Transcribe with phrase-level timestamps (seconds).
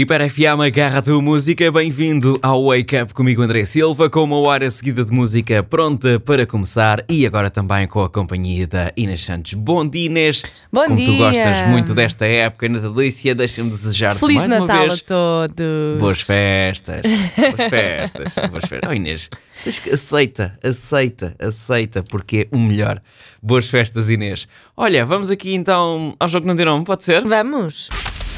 [0.00, 4.38] Hiper FM agarra a tua música, bem-vindo ao Wake Up comigo André Silva, com uma
[4.38, 9.22] hora seguida de música pronta para começar e agora também com a companhia da Inês
[9.22, 9.52] Santos.
[9.52, 10.42] Bom dia Inês!
[10.72, 11.04] Bom Como dia!
[11.04, 15.98] tu gostas muito desta época natalícia, deixa-me desejar-te Feliz mais Natal uma vez a todos!
[15.98, 17.02] boas festas,
[17.36, 18.90] boas festas, boas festas.
[18.90, 19.28] Oh Inês,
[19.62, 23.02] tens que aceita, aceita, aceita, porque é o melhor.
[23.42, 24.48] Boas festas Inês.
[24.74, 27.22] Olha, vamos aqui então ao jogo que não tem nome, pode ser?
[27.22, 27.90] Vamos!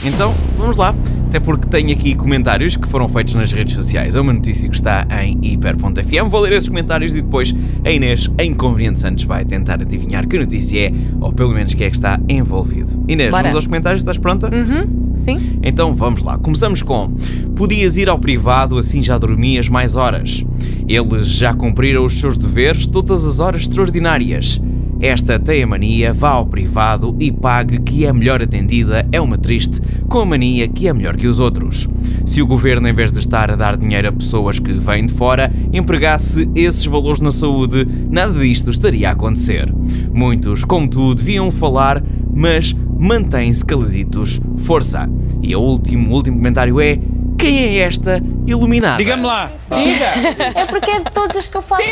[0.04, 0.92] Então, vamos lá.
[1.32, 4.14] Até porque tenho aqui comentários que foram feitos nas redes sociais.
[4.14, 6.28] É uma notícia que está em hiper.fm.
[6.28, 10.38] Vou ler esses comentários e depois a Inês, a Inconveniente Santos, vai tentar adivinhar que
[10.38, 10.92] notícia é,
[11.22, 13.02] ou pelo menos quem é que está envolvido.
[13.08, 13.44] Inês, Bora.
[13.44, 14.02] vamos aos comentários?
[14.02, 14.50] Estás pronta?
[14.54, 15.58] Uhum, sim?
[15.62, 16.36] Então vamos lá.
[16.36, 17.16] Começamos com:
[17.56, 20.44] Podias ir ao privado, assim já dormias mais horas.
[20.86, 24.60] Eles já cumpriram os seus deveres todas as horas extraordinárias.
[25.02, 29.36] Esta tem a mania, vá ao privado e pague que é melhor atendida, é uma
[29.36, 31.88] triste, com a mania que é melhor que os outros.
[32.24, 35.12] Se o governo, em vez de estar a dar dinheiro a pessoas que vêm de
[35.12, 39.74] fora, empregasse esses valores na saúde, nada disto estaria a acontecer.
[40.12, 42.00] Muitos, como tu, deviam falar,
[42.32, 44.40] mas mantêm-se caladitos.
[44.56, 45.08] Força!
[45.42, 46.96] E o último, o último comentário é:
[47.36, 48.98] quem é esta iluminada?
[48.98, 50.60] Diga-me lá, diga!
[50.60, 51.82] É porque é de todas as que eu falo.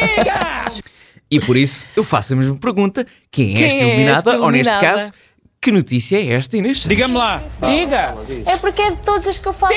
[1.31, 4.31] E por isso eu faço a mesma pergunta: quem é Quem esta é iluminada?
[4.33, 5.13] esta Ou neste caso,
[5.61, 6.79] que notícia é esta, Inês?
[6.85, 8.17] Diga-me lá, diga!
[8.47, 9.75] É porque é de todas as que eu falo.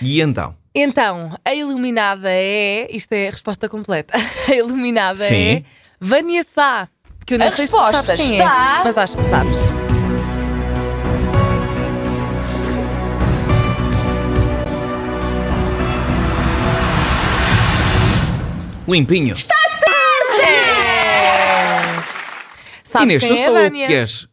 [0.00, 0.56] E então?
[0.74, 2.88] Então, a iluminada é.
[2.90, 4.14] Isto é a resposta completa.
[4.48, 5.34] A iluminada Sim.
[5.58, 5.62] é
[6.00, 6.88] Vânia Sá.
[7.26, 9.56] Que eu não A sei se resposta sabes quem está- É, mas acho que sabes.
[18.88, 19.34] Limpinho.
[22.92, 23.86] Sabes Inês, quem eu é sou o Vânia?
[23.86, 24.28] que és.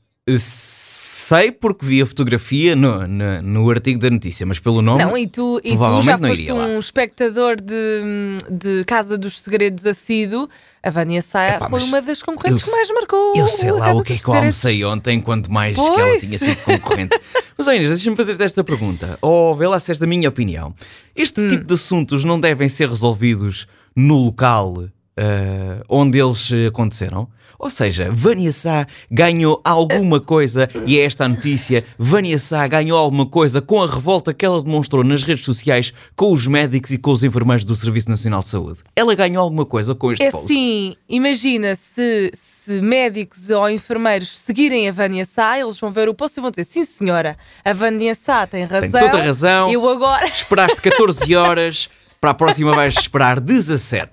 [0.53, 5.03] Sei porque vi a fotografia no, no, no artigo da notícia, mas pelo nome.
[5.03, 6.65] Não, e tu, e tu já foste iria lá.
[6.65, 10.49] um espectador de, de Casa dos Segredos assíduo.
[10.81, 13.36] A Vânia Sá Epá, foi uma das concorrentes eu que mais marcou.
[13.36, 16.23] Eu sei lá o que é que eu almocei ontem, quanto mais que ela Pois.
[16.23, 17.19] tinha sido concorrente.
[17.58, 19.17] Mas, ó Inês, deixa-me fazer esta pergunta.
[19.21, 20.73] Ou vê lá se esta é a minha opinião.
[21.15, 21.49] Este Hum.
[21.49, 24.86] tipo de assuntos não devem ser resolvidos no local
[25.19, 27.27] eh, onde eles aconteceram?
[27.61, 32.97] Ou seja, Vânia Sá ganhou alguma coisa, e é esta a notícia, Vânia Sá ganhou
[32.97, 36.97] alguma coisa com a revolta que ela demonstrou nas redes sociais com os médicos e
[36.97, 38.80] com os enfermeiros do Serviço Nacional de Saúde.
[38.95, 40.45] Ela ganhou alguma coisa com este É post?
[40.45, 46.13] assim, imagina se, se médicos ou enfermeiros seguirem a Vânia Sá, eles vão ver o
[46.13, 48.89] post e vão dizer: sim, senhora, a Vânia Sá tem razão.
[48.89, 49.69] toda a razão.
[49.69, 50.25] Eu agora.
[50.27, 51.89] Esperaste 14 horas,
[52.21, 54.09] para a próxima vais esperar 17.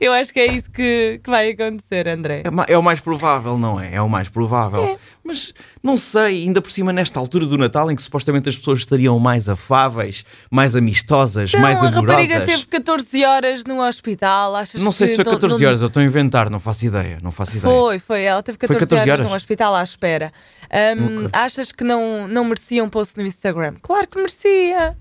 [0.00, 2.42] Eu acho que é isso que, que vai acontecer, André.
[2.68, 3.94] É, é o mais provável, não é?
[3.94, 4.98] É o mais provável.
[5.24, 5.52] Mas
[5.82, 9.18] não sei, ainda por cima nesta altura do Natal em que supostamente as pessoas estariam
[9.18, 12.44] mais afáveis, mais amistosas, Não, mais a rapariga amorosas.
[12.44, 14.54] teve 14 horas no hospital.
[14.56, 16.86] Achas Não sei se foi não- 14 não- horas, eu estou a inventar, não faço
[16.86, 17.74] ideia, não faço ideia.
[17.74, 18.22] Foi, foi.
[18.22, 19.30] Ela teve 14, 14 horas, horas?
[19.30, 20.32] no hospital à espera.
[20.64, 21.28] Ok.
[21.32, 23.74] Achas que não, não merecia um post no Instagram?
[23.82, 24.96] Claro que merecia.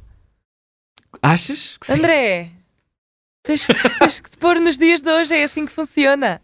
[1.22, 1.78] Achas?
[1.80, 1.94] Que sim?
[1.94, 2.50] André,
[3.46, 3.66] tens,
[4.00, 6.42] tens que te pôr nos dias de hoje, é assim que funciona.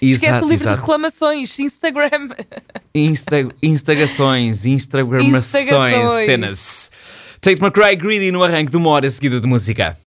[0.00, 0.80] Esquece Exato, o livro de exato.
[0.80, 2.28] reclamações, Instagram.
[2.94, 6.26] Insta instagações, instagramações, Instagações.
[6.26, 6.90] cenas.
[7.40, 9.98] Tate McRae, Greedy no arranque de uma hora seguida de música.